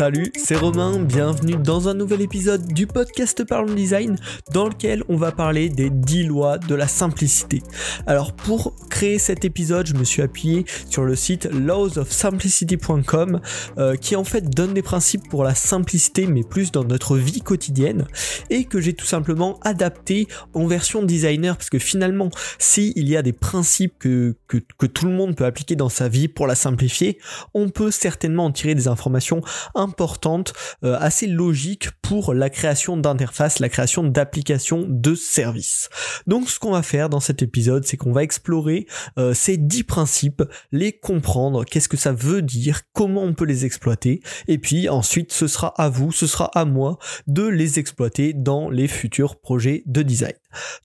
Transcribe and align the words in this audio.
Salut, 0.00 0.32
c'est 0.34 0.56
Romain, 0.56 0.98
bienvenue 0.98 1.56
dans 1.56 1.90
un 1.90 1.92
nouvel 1.92 2.22
épisode 2.22 2.66
du 2.72 2.86
podcast 2.86 3.44
Parlons 3.44 3.74
Design 3.74 4.16
dans 4.50 4.66
lequel 4.66 5.04
on 5.10 5.16
va 5.18 5.30
parler 5.30 5.68
des 5.68 5.90
10 5.90 6.22
lois 6.22 6.56
de 6.56 6.74
la 6.74 6.88
simplicité. 6.88 7.62
Alors 8.06 8.32
pour 8.32 8.74
créer 8.88 9.18
cet 9.18 9.44
épisode, 9.44 9.86
je 9.86 9.92
me 9.92 10.04
suis 10.04 10.22
appuyé 10.22 10.64
sur 10.88 11.04
le 11.04 11.14
site 11.14 11.50
lawsofsimplicity.com 11.52 13.42
euh, 13.76 13.94
qui 13.96 14.16
en 14.16 14.24
fait 14.24 14.48
donne 14.48 14.72
des 14.72 14.80
principes 14.80 15.28
pour 15.28 15.44
la 15.44 15.54
simplicité 15.54 16.26
mais 16.26 16.44
plus 16.44 16.72
dans 16.72 16.84
notre 16.84 17.18
vie 17.18 17.42
quotidienne 17.42 18.06
et 18.48 18.64
que 18.64 18.80
j'ai 18.80 18.94
tout 18.94 19.04
simplement 19.04 19.60
adapté 19.60 20.28
en 20.54 20.66
version 20.66 21.02
designer 21.02 21.58
parce 21.58 21.68
que 21.68 21.78
finalement 21.78 22.30
si 22.58 22.94
il 22.96 23.06
y 23.06 23.18
a 23.18 23.22
des 23.22 23.34
principes 23.34 23.98
que, 23.98 24.34
tout 24.48 25.04
le 25.04 25.12
monde 25.12 25.36
peut 25.36 25.44
appliquer 25.44 25.76
dans 25.76 25.90
sa 25.90 26.08
vie 26.08 26.28
pour 26.28 26.46
la 26.46 26.54
simplifier, 26.54 27.18
on 27.52 27.68
peut 27.68 27.90
certainement 27.90 28.46
en 28.46 28.50
tirer 28.50 28.74
des 28.74 28.88
informations 28.88 29.42
importante, 29.90 30.52
euh, 30.84 30.96
assez 31.00 31.26
logique 31.26 31.90
pour 32.00 32.32
la 32.32 32.48
création 32.48 32.96
d'interfaces, 32.96 33.58
la 33.58 33.68
création 33.68 34.04
d'applications 34.04 34.86
de 34.88 35.16
services. 35.16 35.88
Donc 36.28 36.48
ce 36.48 36.60
qu'on 36.60 36.70
va 36.70 36.82
faire 36.82 37.08
dans 37.08 37.18
cet 37.18 37.42
épisode, 37.42 37.84
c'est 37.84 37.96
qu'on 37.96 38.12
va 38.12 38.22
explorer 38.22 38.86
euh, 39.18 39.34
ces 39.34 39.56
10 39.56 39.82
principes, 39.82 40.44
les 40.70 40.92
comprendre, 40.92 41.64
qu'est-ce 41.64 41.88
que 41.88 41.96
ça 41.96 42.12
veut 42.12 42.40
dire, 42.40 42.82
comment 42.92 43.22
on 43.22 43.34
peut 43.34 43.44
les 43.44 43.64
exploiter, 43.64 44.22
et 44.46 44.58
puis 44.58 44.88
ensuite 44.88 45.32
ce 45.32 45.48
sera 45.48 45.74
à 45.76 45.88
vous, 45.88 46.12
ce 46.12 46.28
sera 46.28 46.50
à 46.54 46.64
moi 46.64 46.98
de 47.26 47.46
les 47.46 47.80
exploiter 47.80 48.32
dans 48.32 48.70
les 48.70 48.86
futurs 48.86 49.40
projets 49.40 49.82
de 49.86 50.02
design. 50.02 50.34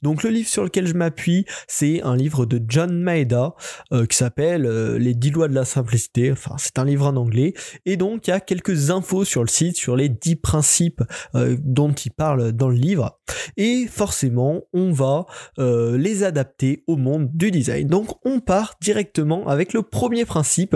Donc 0.02 0.24
le 0.24 0.30
livre 0.30 0.50
sur 0.50 0.64
lequel 0.64 0.88
je 0.88 0.94
m'appuie, 0.94 1.46
c'est 1.68 2.02
un 2.04 2.16
livre 2.16 2.46
de 2.46 2.62
John 2.68 3.02
Maeda 3.02 3.56
euh, 3.92 4.06
qui 4.06 4.18
s'appelle 4.18 4.66
euh, 4.66 4.98
Les 4.98 5.14
10 5.14 5.32
lois 5.32 5.48
de 5.48 5.56
la 5.56 5.66
simplicité, 5.66 6.32
enfin 6.32 6.56
c'est 6.58 6.80
un 6.80 6.86
livre 6.86 7.08
en 7.08 7.16
anglais, 7.16 7.54
et 7.86 7.98
donc 7.98 8.28
il 8.28 8.32
y 8.32 8.34
a 8.34 8.40
quelques 8.40 8.92
infos 8.92 9.26
sur 9.26 9.42
le 9.42 9.48
site 9.48 9.78
sur 9.78 9.96
les 9.96 10.10
10 10.10 10.38
principes 10.38 11.04
euh, 11.36 11.58
dont 11.60 11.92
il 11.94 12.12
parle 12.12 12.52
dans 12.52 12.70
le 12.70 12.76
livre, 12.76 13.20
et 13.58 13.88
forcément 13.88 14.64
on 14.74 14.92
va 14.92 15.26
les 15.58 16.24
adapter 16.24 16.84
au 16.88 16.98
monde 16.98 17.30
du 17.34 17.52
design. 17.52 17.88
Donc 17.88 18.10
on 18.26 18.40
part 18.40 18.76
directement 18.82 19.48
avec 19.48 19.74
le 19.74 19.82
premier 19.82 20.26
principe 20.26 20.76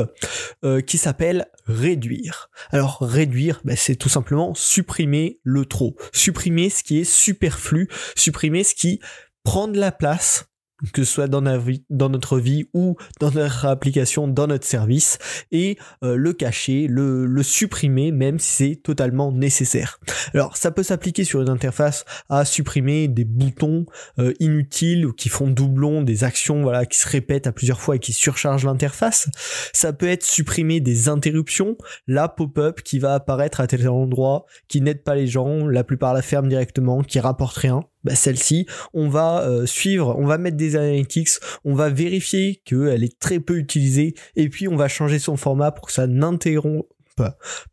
qui 0.86 0.98
s'appelle 0.98 1.48
réduire. 1.66 2.50
Alors 2.72 2.98
réduire, 3.02 3.62
ben, 3.64 3.76
c'est 3.76 3.96
tout 3.96 4.10
simplement 4.10 4.54
supprimer 4.56 5.40
le 5.44 5.66
trop, 5.66 5.96
supprimer 6.14 6.70
ce 6.70 6.84
qui 6.84 7.00
est 7.00 7.10
superflu, 7.10 7.88
supprimer 8.16 8.64
ce 8.64 8.76
qui 8.80 9.00
prend 9.44 9.68
de 9.68 9.78
la 9.78 9.92
place 9.92 10.50
que 10.94 11.04
ce 11.04 11.14
soit 11.14 11.28
dans, 11.28 11.42
notre 11.42 12.40
vie 12.40 12.70
ou 12.74 12.96
dans 13.20 13.32
notre 13.32 13.66
application, 13.66 14.28
dans 14.28 14.48
notre 14.48 14.66
service, 14.66 15.18
et 15.52 15.78
euh, 16.04 16.16
le 16.16 16.34
cacher, 16.34 16.88
le, 16.90 17.44
supprimer, 17.44 18.12
même 18.12 18.40
si 18.40 18.52
c'est 18.52 18.76
totalement 18.82 19.32
nécessaire. 19.32 20.00
Alors 20.34 20.58
ça 20.58 20.72
peut 20.72 20.84
s'appliquer 20.84 21.24
sur 21.24 21.42
une 21.42 21.50
interface 21.50 22.06
à 22.30 22.46
supprimer 22.46 23.08
des 23.08 23.26
boutons 23.26 23.86
euh, 24.20 24.34
inutiles 24.40 25.06
ou 25.06 25.14
qui 25.14 25.30
font 25.30 25.48
doublon, 25.48 26.02
des 26.02 26.24
actions 26.24 26.62
voilà 26.62 26.86
qui 26.86 27.00
se 27.00 27.08
répètent 27.08 27.48
à 27.48 27.52
plusieurs 27.52 27.82
fois 27.82 27.96
et 27.96 28.00
qui 28.00 28.14
surchargent 28.14 28.66
l'interface. 28.66 29.30
Ça 29.74 29.94
peut 29.94 30.08
être 30.08 30.24
supprimer 30.24 30.80
des 30.80 31.10
interruptions, 31.10 31.78
la 32.08 32.28
pop-up 32.28 32.82
qui 32.82 33.00
va 33.00 33.16
apparaître 33.16 33.62
à 33.62 33.68
tel 33.68 33.88
endroit, 33.90 34.46
qui 34.68 34.82
n'aide 34.82 35.04
pas 35.04 35.16
les 35.16 35.28
gens, 35.28 35.68
la 35.68 35.84
plupart 35.84 36.14
la 36.14 36.22
ferment 36.22 36.48
directement, 36.48 37.02
qui 37.04 37.20
rapporte 37.20 37.58
rien. 37.58 37.84
Bah, 38.04 38.16
celle-ci, 38.16 38.66
on 38.94 39.10
va 39.10 39.44
euh, 39.44 39.66
suivre, 39.66 40.16
on 40.18 40.26
va 40.26 40.38
mettre 40.38 40.58
des 40.58 40.76
analytics, 40.76 41.30
on 41.66 41.74
va 41.74 41.90
vérifier 41.90 42.62
qu'elle 42.64 43.04
est 43.04 43.20
très 43.20 43.40
peu 43.40 43.58
utilisée, 43.58 44.16
et 44.36 44.48
puis 44.50 44.68
on 44.68 44.78
va 44.78 44.88
changer 44.88 45.20
son 45.20 45.36
format 45.36 45.72
pour 45.72 45.88
que 45.88 45.92
ça 45.92 46.08
n'interrompe 46.08 46.88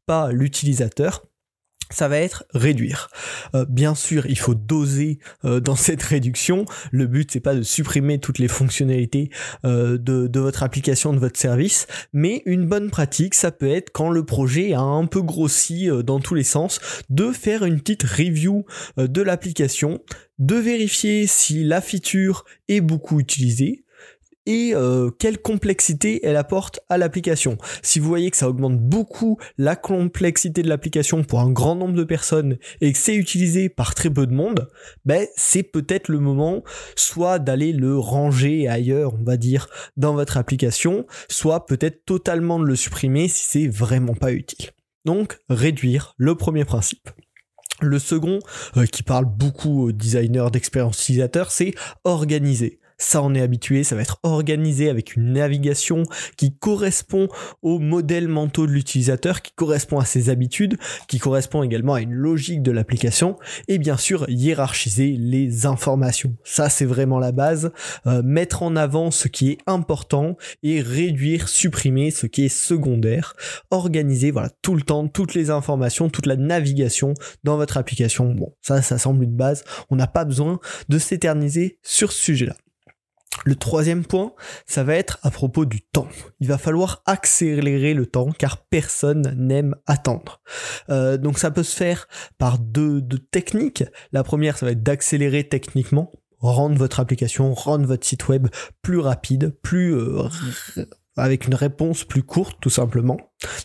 pas 0.07 0.33
l'utilisateur 0.33 1.25
ça 1.91 2.09
va 2.09 2.19
être 2.19 2.45
réduire. 2.53 3.09
Euh, 3.55 3.65
bien 3.69 3.95
sûr, 3.95 4.27
il 4.27 4.39
faut 4.39 4.55
doser 4.55 5.19
euh, 5.45 5.61
dans 5.61 5.77
cette 5.77 6.03
réduction. 6.03 6.65
Le 6.91 7.07
but 7.07 7.31
c'est 7.31 7.41
pas 7.41 7.55
de 7.55 7.63
supprimer 7.63 8.19
toutes 8.19 8.39
les 8.39 8.49
fonctionnalités 8.49 9.31
euh, 9.65 9.99
de, 9.99 10.39
votre 10.39 10.63
application, 10.63 11.13
de 11.13 11.19
votre 11.19 11.39
service, 11.39 11.87
mais 12.13 12.43
une 12.47 12.67
bonne 12.67 12.91
pratique, 12.91 13.35
ça 13.35 13.51
peut 13.51 13.69
être 13.69 13.91
quand 13.93 14.11
le 14.11 14.25
projet 14.25 14.75
a 14.75 14.81
un 14.81 15.07
peu 15.07 15.23
grossi 15.23 15.89
dans 16.05 16.21
tous 16.21 16.35
les 16.35 16.45
sens, 16.45 16.81
de 17.09 17.33
faire 17.33 17.65
une 17.65 17.81
petite 17.81 18.03
review 18.03 18.65
de 18.97 19.23
l'application, 19.23 20.03
de 20.39 20.57
vérifier 20.57 21.27
si 21.27 21.65
la 21.65 21.81
feature 21.81 22.45
est 22.69 22.81
beaucoup 22.81 23.19
utilisée 23.19 23.86
et 24.47 24.73
euh, 24.75 25.11
quelle 25.11 25.39
complexité 25.39 26.21
elle 26.25 26.37
apporte 26.37 26.81
à 26.89 26.99
l'application. 26.99 27.59
Si 27.83 27.99
vous 27.99 28.09
voyez 28.09 28.31
que 28.31 28.37
ça 28.37 28.49
augmente 28.49 28.79
beaucoup 28.79 29.39
la 29.59 29.77
complexité 29.77 30.63
de 30.63 30.69
l'application 30.69 31.25
pour 31.25 31.41
un 31.41 31.51
grand 31.51 31.75
nombre 31.75 31.95
de 31.95 32.05
personnes 32.05 32.59
et 32.81 32.93
que 32.93 32.99
c'est 32.99 33.17
utilisé 33.17 33.69
par 33.69 33.95
très 33.95 34.11
peu 34.11 34.27
de 34.27 34.35
monde, 34.35 34.69
ben 35.05 35.27
c'est 35.37 35.63
peut-être 35.63 36.09
le 36.09 36.21
moment 36.21 36.63
soit 36.95 37.39
d'aller 37.39 37.73
le 37.73 37.99
ranger 37.99 38.69
ailleurs, 38.69 39.15
on 39.15 39.25
va 39.25 39.37
dire, 39.37 39.69
dans 39.97 40.15
votre 40.15 40.37
application, 40.37 41.07
soit 41.29 41.67
peut-être 41.67 42.05
totalement 42.05 42.59
de 42.59 42.65
le 42.65 42.77
supprimer 42.77 43.29
si 43.29 43.45
c'est 43.49 43.69
vraiment 43.69 44.15
pas 44.15 44.33
utile. 44.33 44.71
Donc 45.05 45.39
réduire 45.49 46.15
le 46.17 46.35
premier 46.35 46.65
principe. 46.65 47.11
Le 47.81 47.99
second, 47.99 48.39
euh, 48.77 48.87
qui 48.87 49.03
parle 49.03 49.27
beaucoup 49.27 49.85
aux 49.85 49.93
designers 49.93 50.49
d'expérience 50.51 51.01
utilisateur, 51.03 51.51
c'est 51.51 51.75
organiser. 52.05 52.81
Ça, 52.99 53.23
on 53.23 53.35
est 53.35 53.43
habitué, 53.43 53.85
ça 53.85 53.95
va 53.95 54.03
être 54.03 54.19
organisé 54.23 54.89
avec 54.89 55.17
une 55.17 55.33
navigation 55.33 56.05
qui 56.37 56.57
correspond 56.57 57.29
au 57.61 57.79
modèle 57.79 58.27
mentaux 58.27 58.67
de 58.67 58.73
l'utilisateur, 58.73 59.43
qui 59.43 59.53
correspond 59.53 59.99
à 59.99 60.07
ses 60.07 60.31
habitudes, 60.31 60.79
qui 61.07 61.19
correspond 61.19 61.63
également 61.63 61.95
à 61.95 62.01
une 62.01 62.15
logique 62.15 62.63
de 62.63 62.71
l'application, 62.71 63.37
et 63.69 63.79
bien 63.79 63.99
sûr 63.99 64.25
hiérarchiser 64.29 65.17
les 65.19 65.67
informations. 65.67 66.37
Ça, 66.43 66.71
c'est 66.71 66.87
vraiment 66.87 67.19
la 67.19 67.33
base. 67.33 67.71
Euh, 68.07 68.23
mettre 68.23 68.63
en 68.63 68.77
avant 68.77 69.11
ce 69.11 69.29
qui 69.29 69.51
est 69.51 69.59
important 69.67 70.37
et 70.63 70.81
réduire, 70.81 71.49
supprimer 71.49 72.11
ce 72.11 72.27
qui 72.27 72.47
est 72.47 72.49
secondaire. 72.49 73.35
Organiser, 73.71 74.31
voilà, 74.31 74.51
tout 74.63 74.75
le 74.75 74.83
temps, 74.83 75.07
toutes 75.07 75.35
les 75.35 75.51
informations, 75.51 76.09
toute 76.09 76.27
la 76.27 76.37
navigation 76.37 77.13
dans 77.45 77.57
votre 77.57 77.77
application. 77.77 78.33
Bon, 78.33 78.55
ça, 78.63 78.81
ça 78.81 78.97
semble 78.97 79.25
une 79.25 79.37
base. 79.37 79.65
On 79.91 79.97
n'a 79.97 80.07
pas 80.07 80.25
besoin 80.25 80.61
de 80.89 80.99
s'éterniser 80.99 81.79
sur 81.83 82.11
ce 82.13 82.23
sujet-là. 82.23 82.57
Le 83.45 83.55
troisième 83.55 84.05
point, 84.05 84.33
ça 84.67 84.83
va 84.83 84.95
être 84.95 85.19
à 85.23 85.31
propos 85.31 85.65
du 85.65 85.81
temps. 85.81 86.09
Il 86.41 86.49
va 86.49 86.59
falloir 86.59 87.03
accélérer 87.07 87.95
le 87.95 88.07
temps 88.07 88.31
car 88.33 88.65
personne 88.65 89.35
n'aime 89.37 89.77
attendre. 89.87 90.41
Euh, 90.91 91.17
donc 91.17 91.39
ça 91.39 91.51
peut 91.51 91.63
se 91.63 91.77
faire 91.77 92.09
par 92.39 92.59
deux, 92.59 93.01
deux 93.01 93.19
techniques. 93.19 93.85
La 94.13 94.25
première, 94.25 94.59
ça 94.59 94.67
va 94.67 94.73
être 94.73 94.83
d'accélérer 94.83 95.45
techniquement, 95.49 96.13
rendre 96.41 96.77
votre 96.77 97.01
application, 97.01 97.53
rendre 97.55 97.87
votre 97.87 98.07
site 98.07 98.29
web 98.29 98.49
plus 98.83 98.99
rapide, 98.99 99.57
plus 99.63 99.95
euh, 99.95 100.29
avec 101.17 101.47
une 101.47 101.55
réponse 101.55 102.05
plus 102.05 102.23
courte 102.23 102.59
tout 102.61 102.71
simplement. 102.71 103.19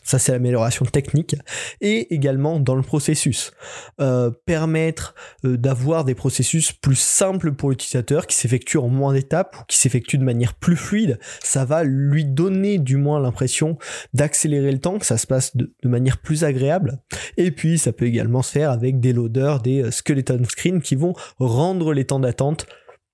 Ça 0.04 0.20
c'est 0.20 0.32
l'amélioration 0.32 0.86
technique 0.86 1.36
et 1.80 2.14
également 2.14 2.60
dans 2.60 2.76
le 2.76 2.82
processus. 2.82 3.52
Euh, 4.00 4.32
permettre 4.46 5.16
euh, 5.46 5.58
d'avoir 5.58 6.04
des 6.04 6.16
processus 6.16 6.72
plus 6.72 7.00
simples 7.00 7.54
pour 7.54 7.70
l'utilisateur 7.70 8.28
qui 8.28 8.36
s'effectuent 8.36 8.78
en 8.78 8.90
moins 8.90 9.14
d'étapes 9.14 9.56
ou 9.60 9.64
qui 9.68 9.78
s'effectuent 9.78 10.18
de 10.18 10.24
manière 10.24 10.54
plus 10.54 10.76
fluide, 10.76 11.20
ça 11.42 11.64
va 11.66 11.84
lui 11.84 12.26
donner 12.26 12.80
du 12.80 12.98
moins 12.98 13.20
l'impression 13.20 13.78
d'accélérer 14.14 14.72
le 14.72 14.80
temps, 14.80 15.00
que 15.00 15.06
ça 15.06 15.18
se 15.18 15.28
passe 15.28 15.56
de, 15.56 15.74
de 15.82 15.90
manière 15.90 16.18
plus 16.18 16.44
agréable. 16.44 17.00
Et 17.38 17.52
puis 17.52 17.78
ça 17.78 17.94
peut 17.94 18.06
également 18.06 18.42
se 18.42 18.52
faire 18.52 18.72
avec 18.72 19.00
des 19.00 19.14
loaders, 19.14 19.62
des 19.62 19.84
euh, 19.84 19.92
skeleton 19.92 20.44
screens 20.50 20.82
qui 20.82 20.96
vont 20.96 21.14
rendre 21.40 21.94
les 21.94 22.06
temps 22.06 22.20
d'attente 22.20 22.66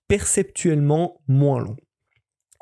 perceptuellement 0.08 1.22
moins 1.28 1.60
longs. 1.60 1.78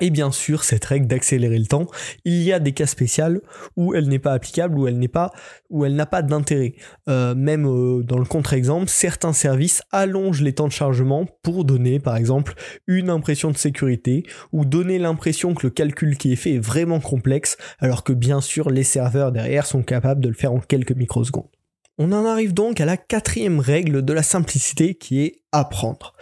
Et 0.01 0.09
bien 0.09 0.31
sûr, 0.31 0.63
cette 0.63 0.83
règle 0.85 1.07
d'accélérer 1.07 1.57
le 1.57 1.65
temps, 1.65 1.87
il 2.25 2.41
y 2.41 2.51
a 2.51 2.59
des 2.59 2.73
cas 2.73 2.85
spéciaux 2.85 3.41
où 3.77 3.93
elle 3.93 4.07
n'est 4.09 4.19
pas 4.19 4.33
applicable, 4.33 4.77
où 4.77 4.87
elle 4.87 4.99
n'est 4.99 5.07
pas, 5.07 5.31
où 5.69 5.85
elle 5.85 5.95
n'a 5.95 6.05
pas 6.05 6.21
d'intérêt. 6.21 6.73
Euh, 7.07 7.33
même 7.35 7.65
euh, 7.65 8.03
dans 8.03 8.17
le 8.17 8.25
contre-exemple, 8.25 8.87
certains 8.87 9.33
services 9.33 9.81
allongent 9.91 10.41
les 10.41 10.53
temps 10.53 10.67
de 10.67 10.73
chargement 10.73 11.25
pour 11.43 11.63
donner, 11.63 11.99
par 11.99 12.17
exemple, 12.17 12.55
une 12.87 13.09
impression 13.09 13.51
de 13.51 13.57
sécurité 13.57 14.23
ou 14.51 14.65
donner 14.65 14.99
l'impression 14.99 15.53
que 15.53 15.67
le 15.67 15.71
calcul 15.71 16.17
qui 16.17 16.33
est 16.33 16.37
fait 16.37 16.55
est 16.55 16.59
vraiment 16.59 16.99
complexe, 16.99 17.57
alors 17.79 18.03
que 18.03 18.13
bien 18.13 18.41
sûr, 18.41 18.69
les 18.69 18.83
serveurs 18.83 19.31
derrière 19.31 19.65
sont 19.65 19.83
capables 19.83 20.21
de 20.21 20.27
le 20.27 20.35
faire 20.35 20.51
en 20.51 20.59
quelques 20.59 20.95
microsecondes. 20.95 21.49
On 21.97 22.11
en 22.11 22.25
arrive 22.25 22.53
donc 22.53 22.81
à 22.81 22.85
la 22.85 22.97
quatrième 22.97 23.61
règle 23.61 24.03
de 24.03 24.11
la 24.11 24.23
simplicité 24.23 24.95
qui 24.95 25.21
est 25.21 25.44
apprendre. 25.59 26.13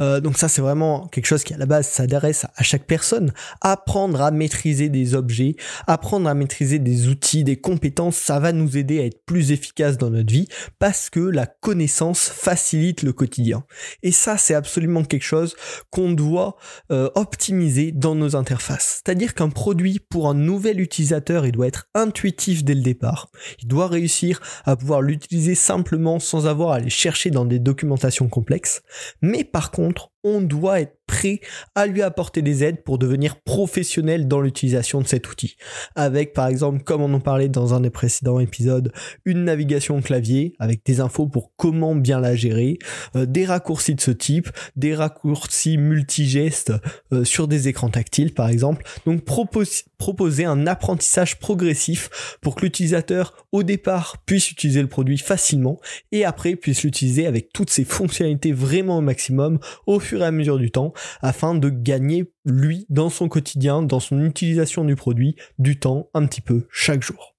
Euh, 0.00 0.20
donc 0.20 0.38
ça 0.38 0.48
c'est 0.48 0.62
vraiment 0.62 1.06
quelque 1.08 1.26
chose 1.26 1.44
qui 1.44 1.54
à 1.54 1.56
la 1.56 1.66
base 1.66 1.88
s'adresse 1.88 2.46
à 2.56 2.62
chaque 2.62 2.86
personne. 2.86 3.32
Apprendre 3.60 4.20
à 4.22 4.30
maîtriser 4.30 4.88
des 4.88 5.14
objets, 5.14 5.56
apprendre 5.86 6.28
à 6.28 6.34
maîtriser 6.34 6.78
des 6.78 7.08
outils, 7.08 7.44
des 7.44 7.56
compétences, 7.56 8.16
ça 8.16 8.38
va 8.38 8.52
nous 8.52 8.76
aider 8.76 9.00
à 9.00 9.06
être 9.06 9.24
plus 9.24 9.52
efficace 9.52 9.98
dans 9.98 10.10
notre 10.10 10.32
vie 10.32 10.48
parce 10.78 11.10
que 11.10 11.20
la 11.20 11.46
connaissance 11.46 12.28
facilite 12.28 13.02
le 13.02 13.12
quotidien. 13.12 13.64
Et 14.02 14.12
ça 14.12 14.36
c'est 14.36 14.54
absolument 14.54 15.04
quelque 15.04 15.24
chose 15.24 15.54
qu'on 15.90 16.12
doit 16.12 16.56
euh, 16.90 17.10
optimiser 17.14 17.92
dans 17.92 18.14
nos 18.14 18.36
interfaces. 18.36 19.02
C'est-à-dire 19.04 19.34
qu'un 19.34 19.50
produit 19.50 19.98
pour 19.98 20.28
un 20.28 20.34
nouvel 20.34 20.80
utilisateur, 20.80 21.46
il 21.46 21.52
doit 21.52 21.66
être 21.66 21.88
intuitif 21.94 22.64
dès 22.64 22.74
le 22.74 22.82
départ. 22.82 23.30
Il 23.62 23.68
doit 23.68 23.88
réussir 23.88 24.40
à 24.64 24.76
pouvoir 24.76 25.02
l'utiliser 25.02 25.54
simplement 25.54 26.18
sans 26.18 26.46
avoir 26.46 26.70
à 26.72 26.76
aller 26.76 26.90
chercher 26.90 27.30
dans 27.30 27.44
des 27.44 27.58
documentations 27.58 28.28
complexes. 28.28 28.81
Mais 29.20 29.44
par 29.44 29.70
contre, 29.70 30.11
on 30.24 30.40
doit 30.40 30.80
être 30.80 30.96
prêt 31.12 31.40
à 31.74 31.86
lui 31.86 32.00
apporter 32.00 32.40
des 32.40 32.64
aides 32.64 32.82
pour 32.84 32.96
devenir 32.96 33.36
professionnel 33.36 34.28
dans 34.28 34.40
l'utilisation 34.40 35.02
de 35.02 35.06
cet 35.06 35.28
outil. 35.28 35.56
Avec 35.94 36.32
par 36.32 36.46
exemple, 36.46 36.82
comme 36.84 37.02
on 37.02 37.12
en 37.12 37.20
parlait 37.20 37.50
dans 37.50 37.74
un 37.74 37.80
des 37.80 37.90
précédents 37.90 38.40
épisodes, 38.40 38.92
une 39.26 39.44
navigation 39.44 40.00
clavier 40.00 40.54
avec 40.58 40.86
des 40.86 41.00
infos 41.00 41.26
pour 41.26 41.52
comment 41.56 41.94
bien 41.94 42.18
la 42.18 42.34
gérer, 42.34 42.78
euh, 43.14 43.26
des 43.26 43.44
raccourcis 43.44 43.94
de 43.94 44.00
ce 44.00 44.10
type, 44.10 44.48
des 44.76 44.94
raccourcis 44.94 45.76
multigestes 45.76 46.72
euh, 47.12 47.24
sur 47.24 47.46
des 47.46 47.68
écrans 47.68 47.90
tactiles 47.90 48.32
par 48.32 48.48
exemple. 48.48 48.82
Donc 49.04 49.22
proposer 49.24 50.44
un 50.44 50.66
apprentissage 50.66 51.38
progressif 51.38 52.38
pour 52.40 52.54
que 52.54 52.62
l'utilisateur 52.62 53.46
au 53.52 53.62
départ 53.62 54.16
puisse 54.24 54.50
utiliser 54.50 54.80
le 54.80 54.88
produit 54.88 55.18
facilement 55.18 55.78
et 56.10 56.24
après 56.24 56.56
puisse 56.56 56.84
l'utiliser 56.84 57.26
avec 57.26 57.52
toutes 57.52 57.70
ses 57.70 57.84
fonctionnalités 57.84 58.52
vraiment 58.52 58.98
au 58.98 59.02
maximum 59.02 59.58
au 59.86 60.00
fur 60.00 60.11
à 60.20 60.30
mesure 60.30 60.58
du 60.58 60.70
temps 60.70 60.92
afin 61.22 61.54
de 61.54 61.70
gagner 61.70 62.32
lui 62.44 62.86
dans 62.90 63.08
son 63.08 63.28
quotidien, 63.28 63.82
dans 63.82 64.00
son 64.00 64.22
utilisation 64.24 64.84
du 64.84 64.96
produit, 64.96 65.36
du 65.58 65.78
temps 65.78 66.10
un 66.12 66.26
petit 66.26 66.40
peu 66.40 66.66
chaque 66.70 67.02
jour. 67.02 67.34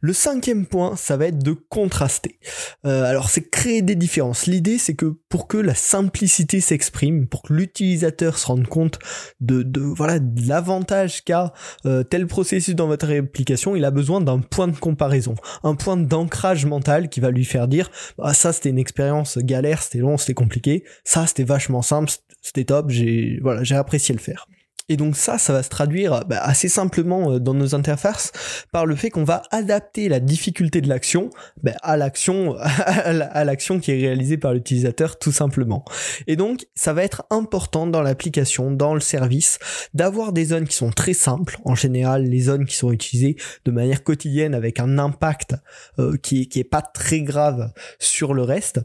Le 0.00 0.12
cinquième 0.12 0.66
point, 0.66 0.96
ça 0.96 1.16
va 1.16 1.26
être 1.26 1.42
de 1.42 1.52
contraster. 1.52 2.38
Euh, 2.84 3.04
alors 3.04 3.30
c'est 3.30 3.50
créer 3.50 3.82
des 3.82 3.94
différences. 3.94 4.46
L'idée 4.46 4.78
c'est 4.78 4.94
que 4.94 5.16
pour 5.28 5.48
que 5.48 5.56
la 5.56 5.74
simplicité 5.74 6.60
s'exprime, 6.60 7.26
pour 7.26 7.42
que 7.42 7.52
l'utilisateur 7.52 8.38
se 8.38 8.46
rende 8.46 8.66
compte 8.66 8.98
de, 9.40 9.64
voilà 9.80 10.18
de 10.18 10.48
l'avantage 10.48 11.24
qu'a 11.24 11.52
euh, 11.86 12.02
tel 12.02 12.26
processus 12.26 12.74
dans 12.74 12.86
votre 12.86 13.10
application, 13.10 13.76
il 13.76 13.84
a 13.84 13.90
besoin 13.90 14.20
d'un 14.20 14.40
point 14.40 14.68
de 14.68 14.76
comparaison, 14.76 15.34
un 15.62 15.74
point 15.74 15.96
d'ancrage 15.96 16.66
mental 16.66 17.08
qui 17.08 17.20
va 17.20 17.30
lui 17.30 17.44
faire 17.44 17.68
dire 17.68 17.90
ah 18.20 18.34
ça 18.34 18.52
c'était 18.52 18.70
une 18.70 18.78
expérience 18.78 19.38
galère, 19.38 19.82
c'était 19.82 19.98
long, 19.98 20.16
c'était 20.16 20.34
compliqué, 20.34 20.84
ça 21.04 21.26
c'était 21.26 21.44
vachement 21.44 21.82
simple, 21.82 22.10
c'était 22.42 22.64
top, 22.64 22.90
j'ai 22.90 23.38
voilà 23.42 23.64
j'ai 23.64 23.76
apprécié 23.76 24.14
le 24.14 24.20
faire. 24.20 24.46
Et 24.88 24.96
donc 24.96 25.16
ça, 25.16 25.36
ça 25.38 25.52
va 25.52 25.62
se 25.62 25.68
traduire 25.68 26.24
bah, 26.26 26.38
assez 26.40 26.68
simplement 26.68 27.32
euh, 27.32 27.40
dans 27.40 27.54
nos 27.54 27.74
interfaces 27.74 28.30
par 28.70 28.86
le 28.86 28.94
fait 28.94 29.10
qu'on 29.10 29.24
va 29.24 29.42
adapter 29.50 30.08
la 30.08 30.20
difficulté 30.20 30.80
de 30.80 30.88
l'action 30.88 31.30
bah, 31.62 31.72
à 31.82 31.96
l'action 31.96 32.56
à 32.58 33.44
l'action 33.44 33.80
qui 33.80 33.90
est 33.90 33.96
réalisée 33.96 34.38
par 34.38 34.54
l'utilisateur 34.54 35.18
tout 35.18 35.32
simplement. 35.32 35.84
Et 36.26 36.36
donc 36.36 36.66
ça 36.74 36.92
va 36.92 37.02
être 37.02 37.24
important 37.30 37.86
dans 37.86 38.02
l'application, 38.02 38.70
dans 38.70 38.94
le 38.94 39.00
service, 39.00 39.58
d'avoir 39.92 40.32
des 40.32 40.46
zones 40.46 40.68
qui 40.68 40.76
sont 40.76 40.90
très 40.90 41.14
simples. 41.14 41.58
En 41.64 41.74
général, 41.74 42.24
les 42.24 42.40
zones 42.40 42.64
qui 42.64 42.76
sont 42.76 42.92
utilisées 42.92 43.36
de 43.64 43.70
manière 43.72 44.04
quotidienne 44.04 44.54
avec 44.54 44.78
un 44.78 44.98
impact 44.98 45.56
euh, 45.98 46.16
qui, 46.16 46.48
qui 46.48 46.60
est 46.60 46.64
pas 46.64 46.82
très 46.82 47.22
grave 47.22 47.72
sur 47.98 48.34
le 48.34 48.42
reste 48.42 48.80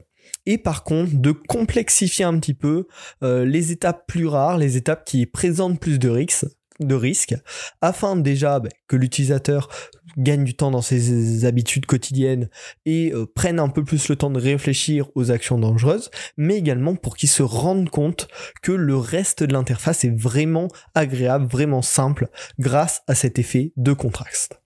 et 0.45 0.57
par 0.57 0.83
contre 0.83 1.15
de 1.15 1.31
complexifier 1.31 2.25
un 2.25 2.37
petit 2.39 2.53
peu 2.53 2.87
euh, 3.23 3.45
les 3.45 3.71
étapes 3.71 4.05
plus 4.07 4.27
rares, 4.27 4.57
les 4.57 4.77
étapes 4.77 5.05
qui 5.05 5.25
présentent 5.25 5.79
plus 5.79 5.99
de 5.99 6.09
risques, 6.09 6.45
de 6.79 6.95
risques 6.95 7.35
afin 7.81 8.15
déjà 8.15 8.59
bah, 8.59 8.69
que 8.87 8.95
l'utilisateur 8.95 9.69
gagne 10.17 10.43
du 10.43 10.55
temps 10.55 10.71
dans 10.71 10.81
ses 10.81 11.45
habitudes 11.45 11.85
quotidiennes 11.85 12.49
et 12.85 13.13
euh, 13.13 13.25
prenne 13.25 13.59
un 13.59 13.69
peu 13.69 13.83
plus 13.83 14.09
le 14.09 14.15
temps 14.15 14.29
de 14.29 14.39
réfléchir 14.39 15.07
aux 15.15 15.31
actions 15.31 15.57
dangereuses, 15.57 16.09
mais 16.37 16.57
également 16.57 16.95
pour 16.95 17.15
qu'il 17.15 17.29
se 17.29 17.43
rende 17.43 17.89
compte 17.89 18.27
que 18.61 18.71
le 18.71 18.97
reste 18.97 19.43
de 19.43 19.53
l'interface 19.53 20.03
est 20.03 20.15
vraiment 20.15 20.67
agréable, 20.95 21.47
vraiment 21.47 21.81
simple 21.81 22.27
grâce 22.59 23.01
à 23.07 23.15
cet 23.15 23.39
effet 23.39 23.71
de 23.77 23.93
contraste 23.93 24.60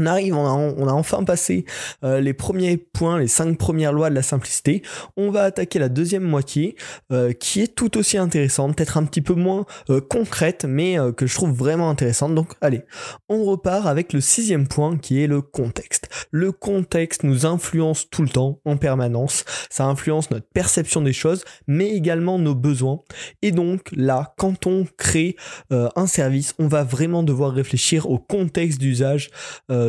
on 0.00 0.06
arrive, 0.06 0.34
on 0.34 0.88
a, 0.88 0.92
enfin 0.92 1.24
passé 1.24 1.64
euh, 2.04 2.20
les 2.20 2.32
premiers 2.32 2.76
points, 2.76 3.18
les 3.18 3.28
cinq 3.28 3.58
premières 3.58 3.92
lois 3.92 4.10
de 4.10 4.14
la 4.14 4.22
simplicité. 4.22 4.82
On 5.16 5.30
va 5.30 5.42
attaquer 5.42 5.78
la 5.78 5.88
deuxième 5.88 6.22
moitié, 6.22 6.76
euh, 7.12 7.32
qui 7.32 7.60
est 7.60 7.74
tout 7.74 7.98
aussi 7.98 8.16
intéressante, 8.16 8.76
peut-être 8.76 8.96
un 8.96 9.04
petit 9.04 9.20
peu 9.20 9.34
moins 9.34 9.66
euh, 9.90 10.00
concrète, 10.00 10.64
mais 10.66 10.96
que 11.16 11.26
je 11.26 11.34
trouve 11.34 11.52
vraiment 11.52 11.90
intéressante. 11.90 12.34
Donc 12.34 12.52
allez, 12.60 12.82
on 13.28 13.44
repart 13.44 13.86
avec 13.86 14.12
le 14.12 14.20
sixième 14.20 14.66
point, 14.66 14.96
qui 14.96 15.22
est 15.22 15.26
le 15.26 15.42
contexte. 15.42 16.08
Le 16.30 16.52
contexte 16.52 17.22
nous 17.22 17.46
influence 17.46 18.08
tout 18.08 18.22
le 18.22 18.28
temps, 18.28 18.60
en 18.64 18.76
permanence. 18.76 19.44
Ça 19.68 19.84
influence 19.84 20.30
notre 20.30 20.46
perception 20.52 21.02
des 21.02 21.12
choses, 21.12 21.44
mais 21.66 21.90
également 21.90 22.38
nos 22.38 22.54
besoins. 22.54 23.00
Et 23.42 23.52
donc 23.52 23.88
là, 23.92 24.34
quand 24.38 24.66
on 24.66 24.86
crée 24.96 25.36
un 25.70 26.06
service, 26.06 26.54
on 26.58 26.68
va 26.68 26.84
vraiment 26.84 27.22
devoir 27.22 27.52
réfléchir 27.52 28.08
au 28.08 28.18
contexte 28.18 28.78
d'usage 28.78 29.30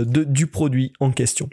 du 0.06 0.48
produit 0.48 0.94
en 1.00 1.12
question 1.12 1.50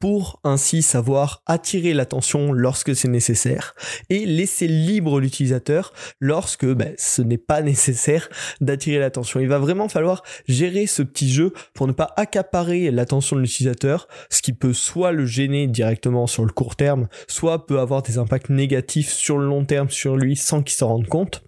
pour 0.00 0.40
ainsi 0.44 0.82
savoir 0.82 1.42
attirer 1.46 1.94
l'attention 1.94 2.52
lorsque 2.52 2.94
c'est 2.94 3.08
nécessaire 3.08 3.74
et 4.10 4.26
laisser 4.26 4.66
libre 4.66 5.20
l'utilisateur 5.20 5.92
lorsque 6.20 6.66
ben, 6.66 6.94
ce 6.98 7.22
n'est 7.22 7.38
pas 7.38 7.62
nécessaire 7.62 8.28
d'attirer 8.60 8.98
l'attention. 8.98 9.40
Il 9.40 9.48
va 9.48 9.58
vraiment 9.58 9.88
falloir 9.88 10.22
gérer 10.48 10.86
ce 10.86 11.02
petit 11.02 11.30
jeu 11.30 11.52
pour 11.74 11.86
ne 11.86 11.92
pas 11.92 12.12
accaparer 12.16 12.90
l'attention 12.90 13.36
de 13.36 13.42
l'utilisateur, 13.42 14.08
ce 14.30 14.42
qui 14.42 14.52
peut 14.52 14.72
soit 14.72 15.12
le 15.12 15.26
gêner 15.26 15.66
directement 15.66 16.26
sur 16.26 16.44
le 16.44 16.52
court 16.52 16.76
terme, 16.76 17.08
soit 17.28 17.66
peut 17.66 17.78
avoir 17.78 18.02
des 18.02 18.18
impacts 18.18 18.50
négatifs 18.50 19.12
sur 19.12 19.38
le 19.38 19.46
long 19.46 19.64
terme 19.64 19.90
sur 19.90 20.16
lui 20.16 20.36
sans 20.36 20.62
qu'il 20.62 20.74
s'en 20.74 20.88
rende 20.88 21.06
compte. 21.06 21.42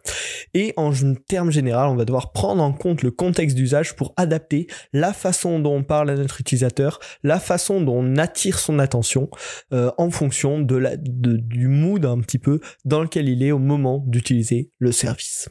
Et 0.55 0.73
en 0.77 0.93
termes 1.29 1.51
général, 1.51 1.89
on 1.89 1.97
va 1.97 2.05
devoir 2.05 2.33
prendre 2.33 2.63
en 2.63 2.73
compte 2.73 3.03
le 3.03 3.11
contexte 3.11 3.57
d'usage 3.57 3.97
pour 3.97 4.13
adapter 4.17 4.67
la 4.93 5.13
façon 5.13 5.59
dont 5.59 5.77
on 5.77 5.83
parle 5.83 6.11
à 6.11 6.15
notre 6.15 6.41
utilisateur, 6.41 6.99
la 7.23 7.41
façon 7.41 7.81
dont 7.81 7.99
on 7.99 8.17
attire 8.27 8.59
son 8.59 8.81
attention 8.81 9.31
euh, 9.73 9.93
en 9.99 10.11
fonction 10.11 10.59
de 10.61 10.75
la, 10.75 10.97
du 10.97 11.69
mood 11.69 12.05
un 12.05 12.21
petit 12.21 12.39
peu 12.39 12.61
dans 12.85 13.01
lequel 13.01 13.29
il 13.29 13.43
est 13.45 13.53
au 13.53 13.61
moment 13.61 14.03
d'utiliser 14.05 14.73
le 14.79 14.91
service. 14.91 15.49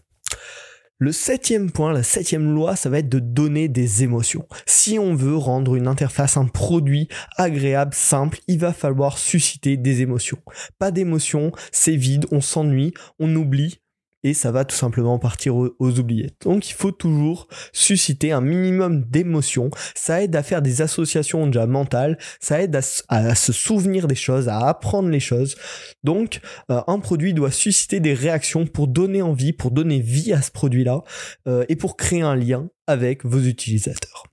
Le 0.97 1.11
septième 1.11 1.71
point, 1.71 1.91
la 1.91 2.03
septième 2.03 2.53
loi, 2.53 2.75
ça 2.75 2.89
va 2.89 2.99
être 2.99 3.09
de 3.09 3.19
donner 3.19 3.67
des 3.67 4.03
émotions. 4.03 4.47
Si 4.65 4.97
on 4.97 5.13
veut 5.13 5.35
rendre 5.35 5.75
une 5.75 5.87
interface, 5.87 6.37
un 6.37 6.47
produit 6.47 7.09
agréable, 7.37 7.93
simple, 7.93 8.39
il 8.47 8.59
va 8.59 8.71
falloir 8.71 9.17
susciter 9.17 9.75
des 9.75 10.01
émotions. 10.01 10.39
Pas 10.79 10.91
d'émotions, 10.91 11.51
c'est 11.73 11.97
vide, 11.97 12.25
on 12.31 12.39
s'ennuie, 12.39 12.93
on 13.19 13.33
oublie, 13.35 13.81
et 14.25 14.33
ça 14.33 14.51
va 14.51 14.65
tout 14.65 14.75
simplement 14.75 15.19
partir 15.19 15.55
aux, 15.55 15.71
oubliettes. 15.79 16.41
Donc 16.41 16.67
il 16.67 16.73
faut 16.73 16.91
toujours 16.91 17.47
susciter 17.71 18.31
un 18.31 18.41
minimum 18.41 19.03
d'émotion, 19.03 19.69
ça 19.93 20.23
aide 20.23 20.35
à 20.35 20.41
faire 20.41 20.63
des 20.63 20.81
associations 20.81 21.45
déjà 21.45 21.67
mentales, 21.67 22.17
ça 22.39 22.59
aide 22.59 22.75
à, 22.75 23.35
se 23.35 23.53
souvenir 23.53 24.07
des 24.07 24.15
choses, 24.15 24.49
à 24.49 24.67
apprendre 24.67 25.09
les 25.09 25.19
choses. 25.19 25.55
Donc 26.03 26.41
euh, 26.71 26.81
un 26.87 26.99
produit 26.99 27.35
doit 27.35 27.51
susciter 27.51 27.99
des 27.99 28.15
réactions 28.15 28.65
pour 28.65 28.87
donner 28.87 29.21
envie, 29.21 29.53
pour 29.53 29.69
donner 29.69 29.99
vie 29.99 30.33
à 30.33 30.41
ce 30.41 30.49
produit-là 30.49 31.03
euh, 31.47 31.63
et 31.69 31.75
pour 31.75 31.95
créer 31.95 32.23
un 32.23 32.35
lien 32.35 32.67
avec 32.87 33.25
vos 33.25 33.39
utilisateurs 33.39 34.23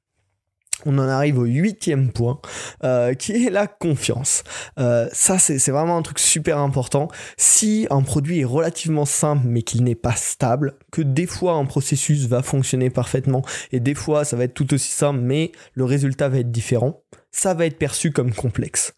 on 0.87 0.99
en 0.99 1.09
arrive 1.09 1.39
au 1.39 1.45
huitième 1.45 2.13
point, 2.13 2.41
euh, 2.85 3.15
qui 3.15 3.47
est 3.47 3.51
la 3.51 3.67
confiance. 3.67 4.45
Euh, 4.79 5.09
ça, 5.13 5.39
c'est 5.39 5.71
vraiment 5.71 5.97
un 5.97 6.03
truc 6.03 6.19
super 6.19 6.59
important. 6.59 7.09
Si 7.37 7.87
un 7.91 8.03
produit 8.03 8.41
est 8.41 8.45
relativement 8.45 9.05
simple, 9.05 9.47
mais 9.47 9.63
qu'il 9.63 9.85
n'est 9.85 9.95
pas 9.95 10.17
stable, 10.17 10.75
que 10.91 11.03
des 11.03 11.27
fois 11.27 11.55
un 11.55 11.65
processus 11.65 12.27
va 12.27 12.43
fonctionner 12.43 12.91
parfaitement, 12.91 13.43
et 13.73 13.81
des 13.81 13.95
fois 13.95 14.25
ça 14.25 14.37
va 14.37 14.45
être 14.45 14.55
tout 14.55 14.73
aussi 14.75 14.93
simple, 14.93 15.21
mais 15.21 15.53
le 15.75 15.85
résultat 15.85 16.29
va 16.29 16.39
être 16.39 16.51
différent, 16.51 17.03
ça 17.33 17.55
va 17.55 17.67
être 17.67 17.79
perçu 17.79 18.13
comme 18.13 18.33
complexe. 18.33 18.95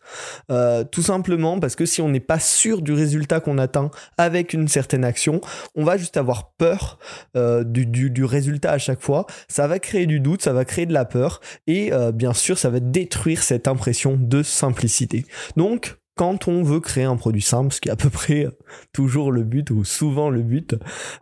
Euh, 0.51 0.85
tout 0.85 1.03
simplement 1.03 1.61
parce 1.61 1.77
que 1.77 1.87
si 1.87 2.03
on 2.03 2.09
n'est 2.09 2.21
pas 2.21 2.41
sûr 2.41 2.83
du 2.83 2.93
résultat 2.93 3.41
qu'on 3.41 3.59
atteint 3.59 3.91
avec 4.19 4.53
une 4.53 4.69
certaine 4.69 5.05
action, 5.05 5.41
on 5.77 5.85
va 5.85 5.97
juste 5.97 6.17
avoir 6.17 6.51
peur 6.53 6.99
euh, 7.37 7.63
du, 7.65 7.87
du, 7.87 8.25
résultat 8.25 8.73
à 8.73 8.79
chaque 8.79 9.01
fois. 9.01 9.27
Ça 9.49 9.69
va 9.69 9.79
créer 9.79 10.07
du 10.07 10.19
doute, 10.21 10.43
ça 10.43 10.53
va 10.53 10.65
créer 10.65 10.87
de 10.87 10.93
la 10.93 11.05
peur 11.05 11.41
et 11.67 11.93
euh, 11.93 12.11
bien 12.11 12.33
sûr 12.33 12.59
ça 12.59 12.71
va 12.71 12.81
détruire 12.81 13.43
cette 13.43 13.69
impression 13.69 14.17
de 14.21 14.43
simplicité. 14.43 15.25
Donc 15.57 15.97
quand 16.15 16.49
on 16.49 16.63
veut 16.63 16.81
créer 16.81 17.05
un 17.05 17.17
produit 17.17 17.43
simple, 17.43 17.73
ce 17.73 17.81
qui 17.81 17.89
est 17.89 17.93
à 17.93 17.97
peu 17.97 18.11
près 18.11 18.47
toujours 18.93 19.33
le 19.33 19.43
but 19.43 19.71
ou 19.71 19.85
souvent 19.85 20.31
le 20.31 20.43
but, 20.43 20.77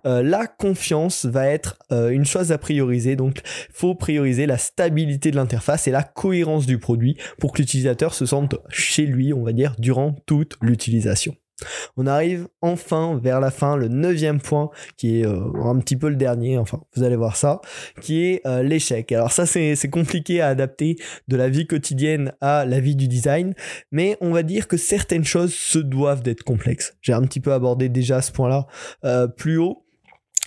euh, 0.06 0.22
la 0.22 0.46
confiance 0.46 1.24
va 1.24 1.46
être 1.46 1.78
euh, 1.92 2.10
une 2.10 2.24
chose 2.24 2.52
à 2.52 2.58
prioriser. 2.58 3.16
Donc, 3.16 3.40
faut 3.72 3.94
prioriser 3.94 4.46
la 4.46 4.58
stabilité 4.58 5.30
de 5.30 5.36
l'interface 5.36 5.88
et 5.88 5.90
la 5.90 6.02
cohérence 6.02 6.66
du 6.66 6.78
produit 6.78 7.16
pour 7.38 7.52
que 7.52 7.58
l'utilisateur 7.58 8.14
se 8.14 8.26
sente 8.26 8.56
chez 8.68 9.06
lui, 9.06 9.32
on 9.32 9.42
va 9.42 9.52
dire, 9.52 9.74
durant 9.78 10.12
toute 10.26 10.56
l'utilisation. 10.60 11.34
On 11.96 12.06
arrive 12.06 12.48
enfin 12.60 13.18
vers 13.22 13.40
la 13.40 13.50
fin, 13.50 13.76
le 13.76 13.88
neuvième 13.88 14.40
point, 14.40 14.70
qui 14.96 15.20
est 15.20 15.26
euh, 15.26 15.40
un 15.64 15.78
petit 15.78 15.96
peu 15.96 16.08
le 16.08 16.16
dernier, 16.16 16.58
enfin 16.58 16.80
vous 16.94 17.02
allez 17.02 17.16
voir 17.16 17.36
ça, 17.36 17.60
qui 18.00 18.24
est 18.24 18.46
euh, 18.46 18.62
l'échec. 18.62 19.12
Alors 19.12 19.32
ça 19.32 19.46
c'est 19.46 19.90
compliqué 19.90 20.40
à 20.40 20.48
adapter 20.48 20.96
de 21.28 21.36
la 21.36 21.48
vie 21.48 21.66
quotidienne 21.66 22.32
à 22.40 22.64
la 22.64 22.80
vie 22.80 22.96
du 22.96 23.08
design, 23.08 23.54
mais 23.90 24.16
on 24.20 24.30
va 24.30 24.42
dire 24.42 24.68
que 24.68 24.76
certaines 24.76 25.24
choses 25.24 25.54
se 25.54 25.78
doivent 25.78 26.22
d'être 26.22 26.42
complexes. 26.42 26.94
J'ai 27.00 27.12
un 27.12 27.22
petit 27.22 27.40
peu 27.40 27.52
abordé 27.52 27.88
déjà 27.88 28.22
ce 28.22 28.32
point-là 28.32 28.66
euh, 29.04 29.26
plus 29.26 29.58
haut. 29.58 29.81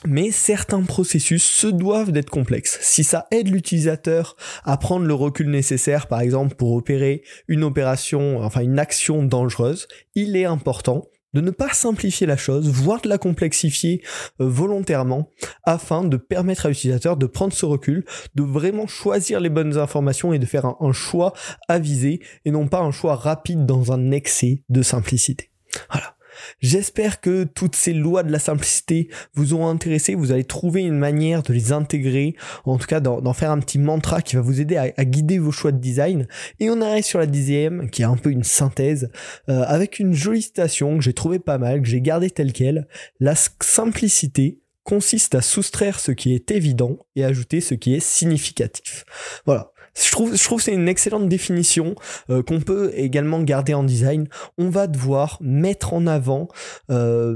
Mais 0.07 0.31
certains 0.31 0.83
processus 0.83 1.43
se 1.43 1.67
doivent 1.67 2.11
d'être 2.11 2.29
complexes. 2.29 2.77
Si 2.81 3.03
ça 3.03 3.27
aide 3.31 3.49
l'utilisateur 3.49 4.35
à 4.63 4.77
prendre 4.77 5.05
le 5.05 5.13
recul 5.13 5.49
nécessaire, 5.49 6.07
par 6.07 6.21
exemple 6.21 6.55
pour 6.55 6.73
opérer 6.73 7.23
une 7.47 7.63
opération, 7.63 8.39
enfin 8.41 8.61
une 8.61 8.79
action 8.79 9.23
dangereuse, 9.23 9.87
il 10.15 10.35
est 10.35 10.45
important 10.45 11.05
de 11.35 11.41
ne 11.41 11.51
pas 11.51 11.69
simplifier 11.73 12.25
la 12.25 12.37
chose, 12.37 12.69
voire 12.69 13.01
de 13.01 13.09
la 13.09 13.17
complexifier 13.17 14.01
euh, 14.39 14.47
volontairement, 14.47 15.29
afin 15.65 16.05
de 16.05 16.15
permettre 16.15 16.65
à 16.65 16.69
l'utilisateur 16.69 17.17
de 17.17 17.25
prendre 17.25 17.51
ce 17.51 17.65
recul, 17.65 18.05
de 18.35 18.43
vraiment 18.43 18.87
choisir 18.87 19.41
les 19.41 19.49
bonnes 19.49 19.77
informations 19.77 20.31
et 20.31 20.39
de 20.39 20.45
faire 20.45 20.65
un 20.79 20.93
choix 20.93 21.33
avisé, 21.67 22.21
et 22.45 22.51
non 22.51 22.67
pas 22.67 22.79
un 22.79 22.91
choix 22.91 23.15
rapide 23.15 23.65
dans 23.65 23.91
un 23.91 24.11
excès 24.11 24.63
de 24.69 24.81
simplicité. 24.81 25.51
Voilà. 25.91 26.14
J'espère 26.59 27.21
que 27.21 27.43
toutes 27.43 27.75
ces 27.75 27.93
lois 27.93 28.23
de 28.23 28.31
la 28.31 28.39
simplicité 28.39 29.09
vous 29.33 29.53
ont 29.53 29.67
intéressé, 29.67 30.15
vous 30.15 30.31
allez 30.31 30.43
trouver 30.43 30.81
une 30.83 30.97
manière 30.97 31.43
de 31.43 31.53
les 31.53 31.71
intégrer, 31.71 32.35
en 32.65 32.77
tout 32.77 32.87
cas 32.87 32.99
d'en 32.99 33.33
faire 33.33 33.51
un 33.51 33.59
petit 33.59 33.79
mantra 33.79 34.21
qui 34.21 34.35
va 34.35 34.41
vous 34.41 34.61
aider 34.61 34.77
à, 34.77 35.05
guider 35.05 35.37
vos 35.37 35.51
choix 35.51 35.71
de 35.71 35.79
design. 35.79 36.27
Et 36.59 36.69
on 36.69 36.81
arrive 36.81 37.03
sur 37.03 37.19
la 37.19 37.25
dixième, 37.25 37.89
qui 37.89 38.01
est 38.01 38.05
un 38.05 38.17
peu 38.17 38.31
une 38.31 38.43
synthèse, 38.43 39.09
euh, 39.49 39.63
avec 39.67 39.99
une 39.99 40.13
jolie 40.13 40.41
citation 40.41 40.97
que 40.97 41.03
j'ai 41.03 41.13
trouvé 41.13 41.39
pas 41.39 41.57
mal, 41.57 41.81
que 41.81 41.87
j'ai 41.87 42.01
gardée 42.01 42.29
telle 42.29 42.53
qu'elle. 42.53 42.87
La 43.19 43.35
simplicité 43.35 44.59
consiste 44.83 45.35
à 45.35 45.41
soustraire 45.41 45.99
ce 45.99 46.11
qui 46.11 46.33
est 46.33 46.51
évident 46.51 46.99
et 47.15 47.25
ajouter 47.25 47.59
ce 47.59 47.73
qui 47.73 47.95
est 47.95 47.99
significatif. 47.99 49.03
Voilà. 49.45 49.71
Je 49.97 50.11
trouve, 50.11 50.35
je 50.35 50.43
trouve 50.43 50.61
c'est 50.61 50.73
une 50.73 50.87
excellente 50.87 51.29
définition 51.29 51.95
euh, 52.29 52.43
qu'on 52.43 52.59
peut 52.59 52.91
également 52.95 53.41
garder 53.41 53.73
en 53.73 53.83
design. 53.83 54.27
On 54.57 54.69
va 54.69 54.87
devoir 54.87 55.37
mettre 55.41 55.93
en 55.93 56.05
avant, 56.07 56.47
euh, 56.91 57.35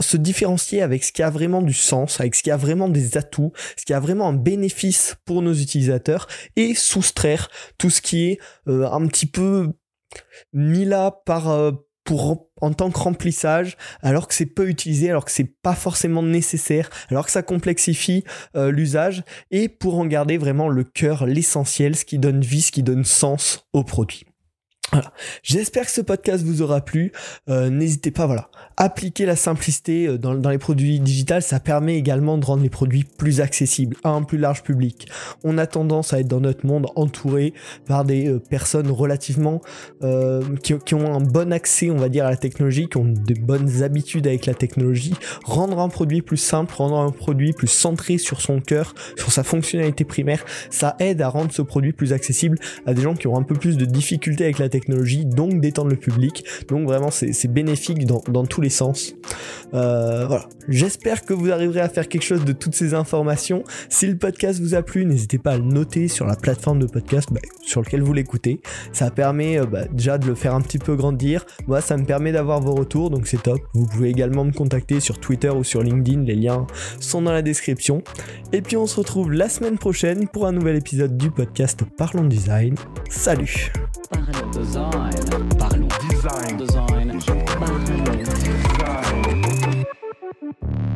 se 0.00 0.16
différencier 0.16 0.82
avec 0.82 1.04
ce 1.04 1.12
qui 1.12 1.22
a 1.22 1.30
vraiment 1.30 1.62
du 1.62 1.74
sens, 1.74 2.20
avec 2.20 2.34
ce 2.34 2.42
qui 2.42 2.50
a 2.50 2.56
vraiment 2.56 2.88
des 2.88 3.16
atouts, 3.16 3.52
ce 3.76 3.84
qui 3.84 3.94
a 3.94 4.00
vraiment 4.00 4.28
un 4.28 4.32
bénéfice 4.32 5.16
pour 5.24 5.42
nos 5.42 5.54
utilisateurs 5.54 6.26
et 6.56 6.74
soustraire 6.74 7.48
tout 7.78 7.90
ce 7.90 8.00
qui 8.00 8.30
est 8.30 8.38
euh, 8.68 8.90
un 8.90 9.06
petit 9.06 9.26
peu 9.26 9.72
mis 10.52 10.84
là 10.84 11.10
par 11.24 11.50
euh, 11.50 11.72
pour 12.10 12.48
en 12.60 12.72
tant 12.72 12.90
que 12.90 12.98
remplissage, 12.98 13.76
alors 14.02 14.26
que 14.26 14.34
c'est 14.34 14.44
peu 14.44 14.68
utilisé, 14.68 15.10
alors 15.10 15.24
que 15.24 15.30
c'est 15.30 15.44
pas 15.62 15.76
forcément 15.76 16.24
nécessaire, 16.24 16.90
alors 17.08 17.24
que 17.24 17.30
ça 17.30 17.44
complexifie 17.44 18.24
euh, 18.56 18.72
l'usage, 18.72 19.22
et 19.52 19.68
pour 19.68 19.96
en 19.96 20.06
garder 20.06 20.36
vraiment 20.36 20.68
le 20.68 20.82
cœur, 20.82 21.24
l'essentiel, 21.24 21.94
ce 21.94 22.04
qui 22.04 22.18
donne 22.18 22.40
vie, 22.40 22.62
ce 22.62 22.72
qui 22.72 22.82
donne 22.82 23.04
sens 23.04 23.68
au 23.72 23.84
produit. 23.84 24.24
Voilà. 24.92 25.12
J'espère 25.42 25.84
que 25.84 25.92
ce 25.92 26.00
podcast 26.00 26.44
vous 26.44 26.62
aura 26.62 26.80
plu. 26.80 27.12
Euh, 27.48 27.70
n'hésitez 27.70 28.10
pas, 28.10 28.26
voilà, 28.26 28.50
appliquer 28.76 29.24
la 29.24 29.36
simplicité 29.36 30.08
euh, 30.08 30.18
dans, 30.18 30.50
les 30.50 30.58
produits 30.58 30.98
digitales, 30.98 31.42
ça 31.42 31.60
permet 31.60 31.96
également 31.96 32.38
de 32.38 32.44
rendre 32.44 32.62
les 32.62 32.70
produits 32.70 33.04
plus 33.04 33.40
accessibles 33.40 33.96
à 34.02 34.10
un 34.10 34.22
plus 34.22 34.38
large 34.38 34.62
public. 34.62 35.08
On 35.44 35.58
a 35.58 35.66
tendance 35.66 36.12
à 36.12 36.20
être 36.20 36.28
dans 36.28 36.40
notre 36.40 36.66
monde 36.66 36.88
entouré 36.96 37.54
par 37.86 38.04
des 38.04 38.28
euh, 38.28 38.38
personnes 38.40 38.90
relativement 38.90 39.60
qui, 40.62 40.74
qui, 40.84 40.94
ont 40.94 41.14
un 41.14 41.20
bon 41.20 41.52
accès, 41.52 41.90
on 41.90 41.96
va 41.96 42.08
dire, 42.08 42.26
à 42.26 42.30
la 42.30 42.36
technologie, 42.36 42.88
qui 42.88 42.96
ont 42.96 43.04
de 43.04 43.34
bonnes 43.34 43.82
habitudes 43.82 44.26
avec 44.26 44.46
la 44.46 44.54
technologie. 44.54 45.14
Rendre 45.44 45.78
un 45.78 45.88
produit 45.88 46.22
plus 46.22 46.36
simple, 46.36 46.74
rendre 46.74 46.98
un 46.98 47.10
produit 47.10 47.52
plus 47.52 47.68
centré 47.68 48.18
sur 48.18 48.40
son 48.40 48.60
cœur, 48.60 48.94
sur 49.16 49.30
sa 49.30 49.44
fonctionnalité 49.44 50.04
primaire, 50.04 50.44
ça 50.70 50.96
aide 50.98 51.22
à 51.22 51.28
rendre 51.28 51.52
ce 51.52 51.62
produit 51.62 51.92
plus 51.92 52.12
accessible 52.12 52.58
à 52.86 52.94
des 52.94 53.02
gens 53.02 53.14
qui 53.14 53.26
ont 53.26 53.36
un 53.36 53.42
peu 53.42 53.54
plus 53.54 53.76
de 53.76 53.84
difficultés 53.84 54.44
avec 54.44 54.58
la 54.58 54.68
technologie 54.68 54.79
donc 54.88 55.60
d'étendre 55.60 55.90
le 55.90 55.96
public. 55.96 56.44
Donc 56.68 56.86
vraiment, 56.86 57.10
c'est 57.10 57.52
bénéfique 57.52 58.06
dans, 58.06 58.46
tous 58.46 58.60
les 58.60 58.70
sens. 58.70 59.14
Euh, 59.74 60.26
voilà. 60.26 60.48
J'espère 60.68 61.24
que 61.24 61.34
vous 61.34 61.50
arriverez 61.50 61.80
à 61.80 61.88
faire 61.88 62.08
quelque 62.08 62.22
chose 62.22 62.44
de 62.44 62.52
toutes 62.52 62.74
ces 62.74 62.94
informations. 62.94 63.64
Si 63.88 64.06
le 64.06 64.16
podcast 64.16 64.60
vous 64.60 64.74
a 64.74 64.82
plu, 64.82 65.04
n'hésitez 65.04 65.38
pas 65.38 65.52
à 65.52 65.58
le 65.58 65.64
noter 65.64 66.08
sur 66.08 66.26
la 66.26 66.36
plateforme 66.36 66.78
de 66.78 66.86
podcast 66.86 67.28
bah, 67.32 67.40
sur 67.62 67.80
lequel 67.80 68.02
vous 68.02 68.12
l'écoutez. 68.12 68.60
Ça 68.92 69.10
permet 69.10 69.58
euh, 69.58 69.66
bah, 69.66 69.84
déjà 69.92 70.18
de 70.18 70.26
le 70.26 70.34
faire 70.34 70.54
un 70.54 70.60
petit 70.60 70.78
peu 70.78 70.96
grandir. 70.96 71.44
Moi, 71.66 71.80
ça 71.80 71.96
me 71.96 72.04
permet 72.04 72.32
d'avoir 72.32 72.60
vos 72.60 72.74
retours, 72.74 73.10
donc 73.10 73.26
c'est 73.26 73.42
top. 73.42 73.60
Vous 73.74 73.86
pouvez 73.86 74.10
également 74.10 74.44
me 74.44 74.52
contacter 74.52 75.00
sur 75.00 75.18
Twitter 75.18 75.50
ou 75.50 75.64
sur 75.64 75.82
LinkedIn. 75.82 76.22
Les 76.22 76.36
liens 76.36 76.66
sont 77.00 77.22
dans 77.22 77.32
la 77.32 77.42
description. 77.42 78.02
Et 78.52 78.62
puis 78.62 78.76
on 78.76 78.86
se 78.86 78.96
retrouve 78.96 79.32
la 79.32 79.48
semaine 79.48 79.78
prochaine 79.78 80.28
pour 80.28 80.46
un 80.46 80.52
nouvel 80.52 80.76
épisode 80.76 81.16
du 81.16 81.30
podcast 81.30 81.80
Parlons 81.96 82.24
Design. 82.24 82.74
Salut 83.08 83.72
Design. 84.52 85.12
Parlons. 85.58 85.98
Design. 86.10 86.56
Design. 86.56 87.08
Design. 87.08 87.46
Design. 90.42 90.89